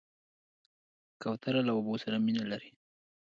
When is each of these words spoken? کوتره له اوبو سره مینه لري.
کوتره 1.21 1.61
له 1.67 1.71
اوبو 1.75 1.93
سره 2.03 2.15
مینه 2.25 2.43
لري. 2.51 2.69